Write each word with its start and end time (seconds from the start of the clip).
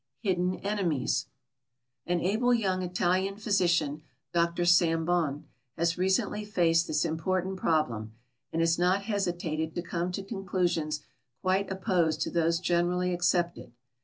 HIDDEN 0.23 0.55
ENEMIES 0.63 1.27
An 2.07 2.21
able 2.21 2.55
young 2.55 2.81
Italian 2.81 3.35
physician, 3.37 4.01
Dr 4.33 4.65
Sambon, 4.65 5.43
has 5.77 5.95
recently 5.95 6.43
faced 6.43 6.87
this 6.87 7.05
important 7.05 7.57
problem, 7.57 8.13
and 8.51 8.63
has 8.63 8.79
not 8.79 9.03
hesitated 9.03 9.75
to 9.75 9.83
come 9.83 10.11
to 10.13 10.23
conclusions 10.23 11.01
quite 11.43 11.69
opposed 11.71 12.19
to 12.21 12.31
those 12.31 12.57
generally 12.59 13.13
accepted. 13.13 13.73